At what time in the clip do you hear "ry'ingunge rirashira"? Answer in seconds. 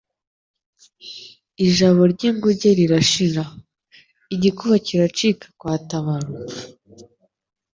2.13-3.43